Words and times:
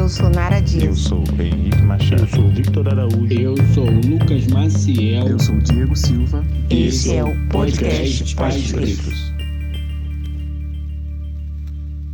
Eu 0.00 0.08
sou 0.08 0.30
Nara 0.30 0.60
Dias. 0.60 0.84
Eu 0.84 0.94
sou 0.94 1.22
Henrique 1.38 1.82
Machado. 1.82 2.22
Eu 2.22 2.28
sou 2.28 2.48
Victor 2.48 2.88
Araújo. 2.88 3.38
Eu 3.38 3.54
sou 3.74 3.84
Lucas 3.84 4.46
Maciel. 4.46 5.28
Eu 5.28 5.38
sou 5.38 5.58
Diego 5.58 5.94
Silva. 5.94 6.42
Esse 6.70 7.16
é 7.16 7.22
o 7.22 7.48
podcast 7.50 8.34
Pais 8.34 8.72
Pretos. 8.72 9.30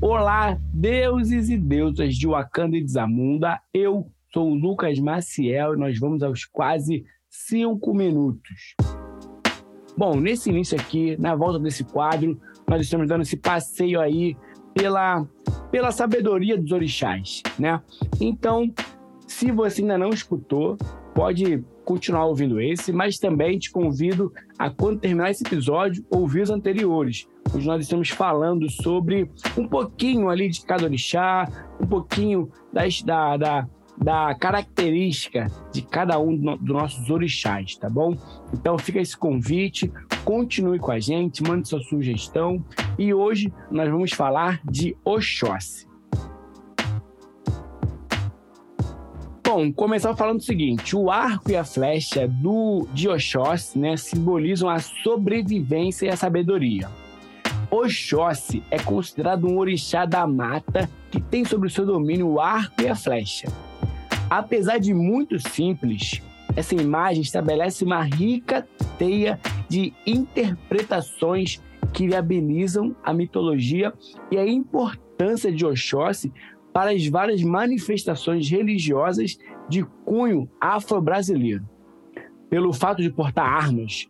Olá, 0.00 0.58
deuses 0.74 1.48
e 1.48 1.56
deusas 1.56 2.16
de 2.16 2.26
Wakanda 2.26 2.76
e 2.76 2.82
de 2.82 2.90
Zamunda. 2.90 3.60
Eu 3.72 4.10
sou 4.34 4.50
o 4.50 4.54
Lucas 4.56 4.98
Maciel 4.98 5.74
e 5.74 5.78
nós 5.78 5.96
vamos 5.96 6.24
aos 6.24 6.44
quase 6.44 7.04
cinco 7.30 7.94
minutos. 7.94 8.74
Bom, 9.96 10.18
nesse 10.18 10.50
início 10.50 10.76
aqui, 10.76 11.16
na 11.20 11.36
volta 11.36 11.60
desse 11.60 11.84
quadro, 11.84 12.36
nós 12.68 12.82
estamos 12.82 13.06
dando 13.06 13.22
esse 13.22 13.36
passeio 13.36 14.00
aí 14.00 14.36
pela, 14.76 15.26
pela 15.70 15.90
sabedoria 15.90 16.58
dos 16.58 16.70
orixás, 16.70 17.42
né? 17.58 17.80
Então, 18.20 18.70
se 19.26 19.50
você 19.50 19.80
ainda 19.80 19.96
não 19.96 20.10
escutou, 20.10 20.76
pode 21.14 21.64
continuar 21.82 22.26
ouvindo 22.26 22.60
esse, 22.60 22.92
mas 22.92 23.18
também 23.18 23.58
te 23.58 23.70
convido 23.70 24.30
a, 24.58 24.68
quando 24.68 25.00
terminar 25.00 25.30
esse 25.30 25.42
episódio, 25.46 26.04
ouvir 26.10 26.42
os 26.42 26.50
anteriores, 26.50 27.26
onde 27.54 27.66
nós 27.66 27.82
estamos 27.82 28.10
falando 28.10 28.68
sobre 28.70 29.30
um 29.56 29.66
pouquinho 29.66 30.28
ali 30.28 30.50
de 30.50 30.60
cada 30.60 30.84
orixá, 30.84 31.48
um 31.80 31.86
pouquinho 31.86 32.50
das, 32.70 33.00
da, 33.00 33.36
da, 33.38 33.68
da 33.96 34.34
característica 34.34 35.46
de 35.72 35.82
cada 35.82 36.18
um 36.18 36.36
dos 36.36 36.60
do 36.60 36.72
nossos 36.72 37.08
orixás, 37.10 37.76
tá 37.76 37.88
bom? 37.88 38.16
Então 38.52 38.78
fica 38.78 39.00
esse 39.00 39.16
convite, 39.16 39.92
continue 40.24 40.78
com 40.78 40.92
a 40.92 41.00
gente, 41.00 41.42
mande 41.42 41.68
sua 41.68 41.80
sugestão 41.80 42.64
e 42.98 43.12
hoje 43.12 43.52
nós 43.70 43.90
vamos 43.90 44.12
falar 44.12 44.60
de 44.64 44.96
Oxóssi. 45.04 45.86
Bom, 49.46 49.72
começar 49.72 50.14
falando 50.16 50.40
o 50.40 50.42
seguinte: 50.42 50.96
o 50.96 51.10
arco 51.10 51.50
e 51.50 51.56
a 51.56 51.64
flecha 51.64 52.26
do 52.26 52.86
de 52.92 53.08
Oxóssi 53.08 53.78
né, 53.78 53.96
simbolizam 53.96 54.68
a 54.68 54.78
sobrevivência 54.78 56.06
e 56.06 56.08
a 56.10 56.16
sabedoria. 56.16 56.90
Oxóssi 57.70 58.62
é 58.70 58.78
considerado 58.78 59.46
um 59.46 59.56
orixá 59.58 60.04
da 60.04 60.26
mata 60.26 60.88
que 61.10 61.20
tem 61.20 61.44
sobre 61.44 61.68
o 61.68 61.70
seu 61.70 61.86
domínio 61.86 62.28
o 62.28 62.40
arco 62.40 62.82
e 62.82 62.88
a 62.88 62.94
flecha. 62.94 63.46
Apesar 64.28 64.78
de 64.78 64.92
muito 64.92 65.38
simples, 65.38 66.20
essa 66.56 66.74
imagem 66.74 67.22
estabelece 67.22 67.84
uma 67.84 68.02
rica 68.02 68.66
teia 68.98 69.38
de 69.68 69.92
interpretações 70.04 71.62
que 71.92 72.08
viabilizam 72.08 72.94
a 73.04 73.12
mitologia 73.12 73.92
e 74.30 74.36
a 74.36 74.46
importância 74.46 75.52
de 75.52 75.64
Oxóssi 75.64 76.32
para 76.72 76.90
as 76.90 77.06
várias 77.06 77.42
manifestações 77.42 78.50
religiosas 78.50 79.38
de 79.68 79.84
cunho 80.04 80.48
afro-brasileiro. 80.60 81.66
Pelo 82.50 82.72
fato 82.72 83.02
de 83.02 83.10
portar 83.10 83.46
armas, 83.46 84.06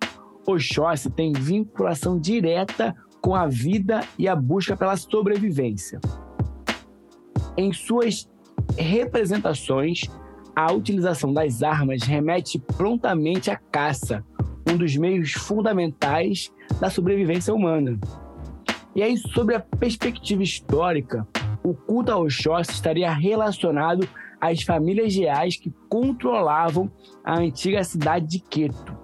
Oxóssi 0.46 1.10
tem 1.10 1.32
vinculação 1.32 2.18
direta 2.18 2.94
com 3.20 3.34
a 3.34 3.46
vida 3.46 4.00
e 4.18 4.26
a 4.26 4.34
busca 4.34 4.76
pela 4.76 4.96
sobrevivência. 4.96 6.00
Em 7.56 7.72
suas 7.72 8.28
representações, 8.78 10.02
a 10.54 10.72
utilização 10.72 11.32
das 11.32 11.62
armas 11.62 12.02
remete 12.02 12.58
prontamente 12.58 13.50
à 13.50 13.56
caça, 13.56 14.24
um 14.68 14.76
dos 14.76 14.96
meios 14.96 15.32
fundamentais 15.32 16.52
da 16.80 16.90
sobrevivência 16.90 17.54
humana. 17.54 17.98
E 18.94 19.02
aí, 19.02 19.16
sobre 19.16 19.54
a 19.54 19.60
perspectiva 19.60 20.42
histórica, 20.42 21.26
o 21.62 21.74
culto 21.74 22.10
ao 22.10 22.22
Oxóssi 22.22 22.72
estaria 22.72 23.12
relacionado 23.12 24.08
às 24.40 24.62
famílias 24.62 25.14
reais 25.14 25.56
que 25.56 25.72
controlavam 25.88 26.90
a 27.24 27.38
antiga 27.38 27.84
cidade 27.84 28.26
de 28.26 28.38
Queto. 28.38 28.96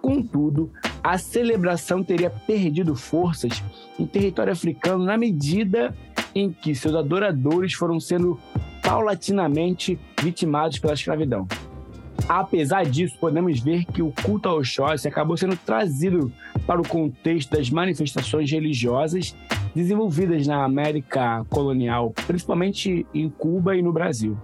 Contudo, 0.00 0.72
a 1.02 1.18
celebração 1.18 2.02
teria 2.02 2.30
perdido 2.30 2.94
forças 2.94 3.62
em 3.98 4.06
território 4.06 4.52
africano 4.52 5.04
na 5.04 5.16
medida 5.16 5.94
em 6.34 6.50
que 6.50 6.74
seus 6.74 6.94
adoradores 6.94 7.74
foram 7.74 8.00
sendo 8.00 8.38
paulatinamente 8.82 9.98
vitimados 10.20 10.78
pela 10.78 10.94
escravidão. 10.94 11.46
Apesar 12.28 12.84
disso, 12.84 13.16
podemos 13.18 13.60
ver 13.60 13.84
que 13.84 14.02
o 14.02 14.12
culto 14.12 14.48
ao 14.48 14.58
Oxóssi 14.58 15.08
acabou 15.08 15.36
sendo 15.36 15.56
trazido 15.56 16.32
para 16.66 16.80
o 16.80 16.86
contexto 16.86 17.56
das 17.56 17.70
manifestações 17.70 18.50
religiosas 18.50 19.34
desenvolvidas 19.74 20.46
na 20.46 20.64
América 20.64 21.44
colonial, 21.48 22.12
principalmente 22.26 23.06
em 23.14 23.28
Cuba 23.28 23.76
e 23.76 23.82
no 23.82 23.92
Brasil. 23.92 24.36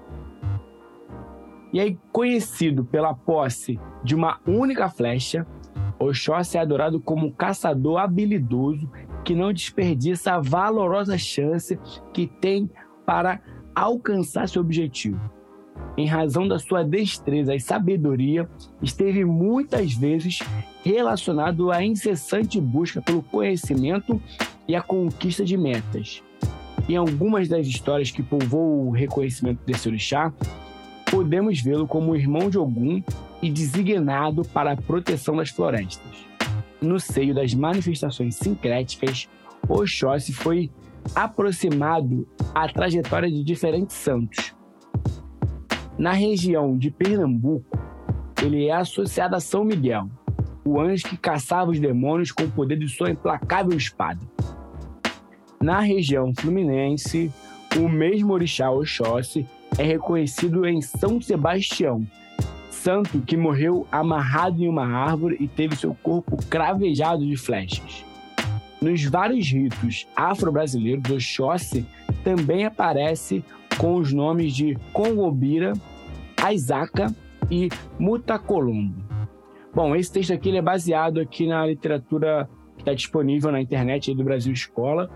E 1.72 1.78
aí, 1.78 1.98
conhecido 2.10 2.84
pela 2.84 3.12
posse 3.12 3.78
de 4.02 4.14
uma 4.14 4.40
única 4.46 4.88
flecha, 4.88 5.46
Oxóssi 5.98 6.56
é 6.56 6.60
adorado 6.60 7.00
como 7.00 7.26
um 7.26 7.30
caçador 7.30 7.98
habilidoso 7.98 8.90
que 9.24 9.34
não 9.34 9.52
desperdiça 9.52 10.32
a 10.32 10.40
valorosa 10.40 11.18
chance 11.18 11.78
que 12.14 12.26
tem 12.26 12.70
para 13.04 13.40
alcançar 13.78 14.48
seu 14.48 14.60
objetivo. 14.60 15.20
Em 15.96 16.06
razão 16.06 16.46
da 16.48 16.58
sua 16.58 16.82
destreza 16.82 17.54
e 17.54 17.60
sabedoria, 17.60 18.48
esteve 18.82 19.24
muitas 19.24 19.92
vezes 19.92 20.40
relacionado 20.84 21.70
à 21.70 21.82
incessante 21.82 22.60
busca 22.60 23.00
pelo 23.00 23.22
conhecimento 23.22 24.20
e 24.66 24.74
a 24.74 24.82
conquista 24.82 25.44
de 25.44 25.56
metas. 25.56 26.22
Em 26.88 26.96
algumas 26.96 27.48
das 27.48 27.66
histórias 27.66 28.10
que 28.10 28.22
povoam 28.22 28.88
o 28.88 28.90
reconhecimento 28.90 29.60
desse 29.64 29.88
orixá, 29.88 30.32
podemos 31.10 31.60
vê-lo 31.60 31.86
como 31.86 32.16
irmão 32.16 32.50
de 32.50 32.58
Ogum 32.58 33.02
e 33.40 33.50
designado 33.50 34.44
para 34.44 34.72
a 34.72 34.76
proteção 34.76 35.36
das 35.36 35.50
florestas. 35.50 36.26
No 36.80 36.98
seio 36.98 37.34
das 37.34 37.54
manifestações 37.54 38.36
sincréticas, 38.36 39.28
Oxóssi 39.68 40.32
foi 40.32 40.70
aproximado 41.14 42.26
à 42.54 42.68
trajetória 42.68 43.30
de 43.30 43.42
diferentes 43.42 43.96
santos. 43.96 44.54
Na 45.98 46.12
região 46.12 46.76
de 46.78 46.90
Pernambuco, 46.90 47.78
ele 48.42 48.66
é 48.66 48.72
associado 48.72 49.34
a 49.34 49.40
São 49.40 49.64
Miguel, 49.64 50.08
o 50.64 50.80
anjo 50.80 51.08
que 51.08 51.16
caçava 51.16 51.70
os 51.70 51.80
demônios 51.80 52.30
com 52.30 52.44
o 52.44 52.50
poder 52.50 52.78
de 52.78 52.88
sua 52.88 53.10
implacável 53.10 53.76
espada. 53.76 54.20
Na 55.60 55.80
região 55.80 56.32
fluminense, 56.38 57.32
o 57.76 57.88
mesmo 57.88 58.32
orixá 58.32 58.70
Oxóssi 58.70 59.46
é 59.76 59.82
reconhecido 59.82 60.64
em 60.66 60.80
São 60.80 61.20
Sebastião, 61.20 62.06
santo 62.70 63.20
que 63.20 63.36
morreu 63.36 63.86
amarrado 63.90 64.62
em 64.62 64.68
uma 64.68 64.86
árvore 64.86 65.36
e 65.40 65.48
teve 65.48 65.74
seu 65.74 65.94
corpo 65.94 66.36
cravejado 66.48 67.26
de 67.26 67.36
flechas. 67.36 68.07
Nos 68.80 69.04
vários 69.04 69.50
ritos 69.50 70.06
afro-brasileiros, 70.14 71.10
Oxóssi 71.10 71.84
também 72.22 72.64
aparece 72.64 73.44
com 73.78 73.96
os 73.96 74.12
nomes 74.12 74.54
de 74.54 74.76
Congobira, 74.92 75.72
Aizaca 76.42 77.14
e 77.50 77.68
Mutacolombo. 77.98 79.04
Bom, 79.74 79.94
esse 79.94 80.12
texto 80.12 80.32
aqui 80.32 80.56
é 80.56 80.62
baseado 80.62 81.20
aqui 81.20 81.46
na 81.46 81.66
literatura 81.66 82.48
que 82.76 82.82
está 82.82 82.94
disponível 82.94 83.50
na 83.50 83.60
internet 83.60 84.14
do 84.14 84.24
Brasil 84.24 84.52
Escola. 84.52 85.10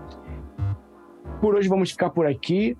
Por 1.41 1.55
hoje 1.55 1.67
vamos 1.67 1.91
ficar 1.91 2.09
por 2.09 2.25
aqui. 2.25 2.77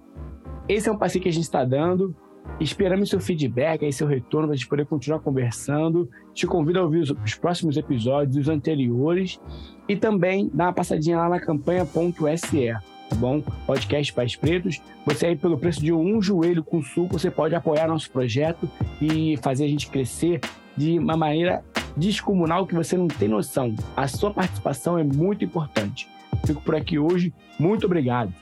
Esse 0.67 0.87
é 0.87 0.91
um 0.91 0.97
passeio 0.97 1.21
que 1.21 1.29
a 1.29 1.33
gente 1.33 1.43
está 1.43 1.65
dando. 1.65 2.15
Esperamos 2.59 3.09
seu 3.09 3.19
feedback, 3.19 3.83
aí 3.83 3.91
seu 3.91 4.07
retorno 4.07 4.47
para 4.47 4.53
a 4.53 4.57
gente 4.57 4.67
poder 4.67 4.85
continuar 4.85 5.19
conversando. 5.19 6.09
Te 6.33 6.45
convido 6.45 6.79
a 6.79 6.83
ouvir 6.83 6.99
os, 6.99 7.09
os 7.09 7.35
próximos 7.35 7.77
episódios, 7.77 8.37
os 8.37 8.47
anteriores, 8.47 9.39
e 9.87 9.95
também 9.95 10.49
dar 10.53 10.65
uma 10.65 10.73
passadinha 10.73 11.17
lá 11.17 11.29
na 11.29 11.39
campanha.se, 11.39 12.73
tá 13.09 13.15
bom? 13.15 13.41
Podcast 13.65 14.13
Pais 14.13 14.35
Pretos. 14.35 14.81
Você 15.05 15.27
aí, 15.27 15.35
pelo 15.35 15.57
preço 15.57 15.81
de 15.81 15.91
um 15.91 16.21
joelho 16.21 16.63
com 16.63 16.81
suco, 16.81 17.19
você 17.19 17.29
pode 17.29 17.55
apoiar 17.55 17.87
nosso 17.87 18.09
projeto 18.11 18.69
e 19.01 19.35
fazer 19.37 19.65
a 19.65 19.69
gente 19.69 19.89
crescer 19.89 20.39
de 20.77 20.97
uma 20.99 21.17
maneira 21.17 21.63
descomunal 21.97 22.65
que 22.65 22.73
você 22.73 22.95
não 22.95 23.07
tem 23.07 23.27
noção. 23.27 23.75
A 23.95 24.07
sua 24.07 24.31
participação 24.31 24.97
é 24.97 25.03
muito 25.03 25.43
importante. 25.43 26.07
Fico 26.45 26.61
por 26.61 26.75
aqui 26.75 26.97
hoje. 26.97 27.33
Muito 27.59 27.85
obrigado. 27.85 28.33